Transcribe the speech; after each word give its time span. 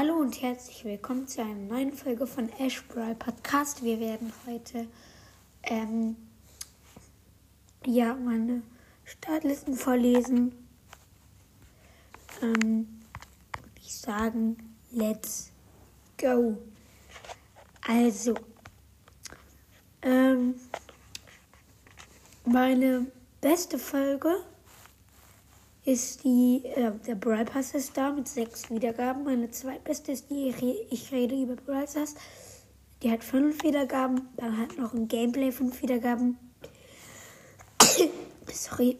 Hallo 0.00 0.14
und 0.14 0.40
herzlich 0.42 0.84
willkommen 0.84 1.26
zu 1.26 1.40
einer 1.42 1.54
neuen 1.54 1.92
Folge 1.92 2.28
von 2.28 2.48
Ash 2.60 2.82
Podcast. 2.82 3.82
Wir 3.82 3.98
werden 3.98 4.32
heute 4.46 4.86
ähm, 5.64 6.14
ja 7.84 8.14
meine 8.14 8.62
Startlisten 9.04 9.74
vorlesen. 9.74 10.54
Ähm, 12.40 13.00
ich 13.80 13.92
sagen, 13.92 14.72
let's 14.92 15.50
go. 16.16 16.56
Also, 17.84 18.34
ähm, 20.02 20.54
meine 22.44 23.10
beste 23.40 23.80
Folge 23.80 24.44
ist 25.88 26.22
die, 26.22 26.62
äh, 26.76 26.92
der 27.06 27.14
Brawl 27.14 27.46
Pass 27.46 27.72
ist 27.72 27.96
da 27.96 28.12
mit 28.12 28.28
sechs 28.28 28.68
Wiedergaben. 28.68 29.24
Meine 29.24 29.50
zweitbeste 29.50 30.12
ist 30.12 30.28
die, 30.28 30.54
ich 30.90 31.10
rede 31.10 31.34
über 31.34 31.56
Brawl 31.56 31.86
Pass. 31.86 32.14
Die 33.02 33.10
hat 33.10 33.24
fünf 33.24 33.62
Wiedergaben. 33.62 34.28
Dann 34.36 34.58
hat 34.58 34.76
noch 34.76 34.92
ein 34.92 35.08
Gameplay 35.08 35.50
fünf 35.50 35.80
Wiedergaben. 35.80 36.36
Sorry. 38.52 38.98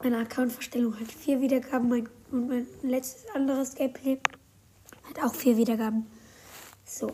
Meine 0.00 0.18
Account-Verstellung 0.18 0.98
hat 1.00 1.10
vier 1.10 1.40
Wiedergaben. 1.40 1.88
Mein, 1.88 2.08
und 2.30 2.48
mein 2.48 2.66
letztes 2.82 3.28
anderes 3.34 3.74
Gameplay 3.74 4.20
hat 5.08 5.24
auch 5.24 5.34
vier 5.34 5.56
Wiedergaben. 5.56 6.06
So. 6.84 7.10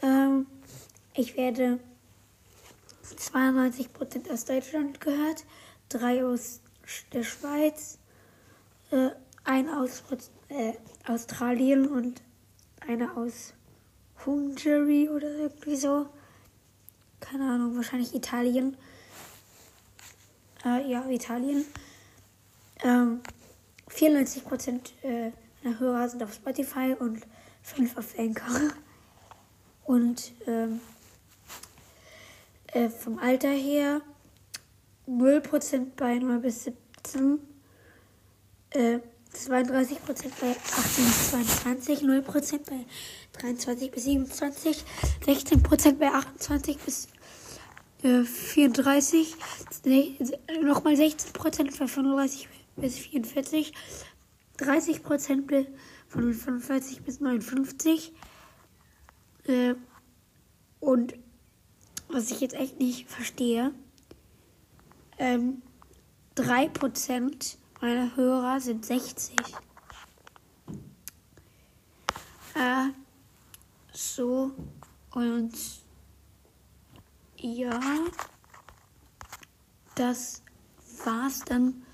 Ähm, 0.00 0.46
ich 1.14 1.36
werde 1.36 1.80
92% 3.04 4.32
aus 4.32 4.44
Deutschland 4.44 5.00
gehört 5.00 5.44
drei 5.88 6.24
aus 6.24 6.60
der 7.12 7.22
Schweiz, 7.22 7.98
äh, 8.90 9.10
ein 9.44 9.68
aus 9.68 10.02
äh, 10.48 10.72
Australien 11.06 11.86
und 11.86 12.22
eine 12.86 13.16
aus 13.16 13.54
Hungary 14.24 15.08
oder 15.08 15.30
irgendwie 15.30 15.76
so. 15.76 16.06
Keine 17.20 17.44
Ahnung, 17.44 17.76
wahrscheinlich 17.76 18.14
Italien. 18.14 18.76
Äh, 20.64 20.90
ja, 20.90 21.08
Italien. 21.08 21.64
Ähm, 22.82 23.20
94% 23.90 24.92
äh, 25.02 25.32
der 25.62 25.78
Hörer 25.78 26.08
sind 26.08 26.22
auf 26.22 26.34
Spotify 26.34 26.94
und 26.98 27.22
5 27.62 27.96
auf 27.96 28.18
Anchor. 28.18 28.60
Und 29.84 30.32
ähm, 30.46 30.80
äh, 32.68 32.88
vom 32.88 33.18
Alter 33.18 33.50
her 33.50 34.00
0% 35.08 35.86
bei 35.96 36.18
9 36.18 36.40
bis 36.40 36.64
17, 36.64 37.38
äh, 38.70 39.00
32% 39.34 40.30
bei 40.40 40.50
18 40.50 41.04
bis 41.04 41.30
22, 41.30 42.00
0% 42.02 42.70
bei 42.70 42.86
23 43.32 43.90
bis 43.90 44.04
27, 44.04 44.84
16% 45.26 45.92
bei 45.98 46.08
28 46.08 46.78
bis 46.78 47.08
äh, 48.02 48.22
34, 48.22 49.34
nochmal 50.62 50.94
16% 50.94 51.78
bei 51.78 51.86
35 51.86 52.48
bis 52.76 52.98
44, 52.98 53.72
30% 54.58 55.66
von 56.08 56.34
45 56.34 57.02
bis 57.02 57.20
59 57.20 58.12
äh, 59.46 59.74
und 60.80 61.14
was 62.08 62.30
ich 62.30 62.40
jetzt 62.40 62.54
echt 62.54 62.78
nicht 62.78 63.08
verstehe, 63.08 63.72
ähm, 65.18 65.62
3% 66.36 67.56
meiner 67.80 68.16
Hörer 68.16 68.60
sind 68.60 68.84
60. 68.84 69.36
Äh, 72.54 72.90
so, 73.92 74.52
und 75.12 75.52
ja, 77.36 77.80
das 79.94 80.42
war's 81.04 81.40
dann 81.44 81.84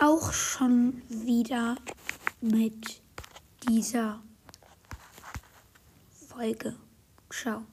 auch 0.00 0.32
schon 0.32 1.02
wieder 1.08 1.76
mit 2.40 3.02
dieser 3.68 4.22
Folge. 6.28 6.76
Ciao. 7.30 7.64